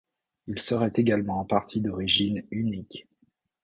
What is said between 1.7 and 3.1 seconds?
d'origine hunnique.